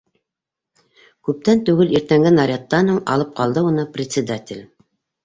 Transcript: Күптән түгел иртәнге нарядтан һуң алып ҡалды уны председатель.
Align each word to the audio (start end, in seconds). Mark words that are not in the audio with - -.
Күптән 1.27 1.61
түгел 1.67 1.93
иртәнге 1.99 2.31
нарядтан 2.37 2.89
һуң 2.93 2.97
алып 3.17 3.37
ҡалды 3.41 3.63
уны 3.73 3.87
председатель. 3.99 4.65